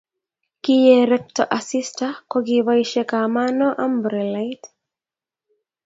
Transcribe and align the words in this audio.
kiyerekto 0.63 1.43
asista 1.57 2.07
ko 2.29 2.37
kiboishe 2.45 3.01
kamanoo 3.09 3.73
amburelait 3.83 4.61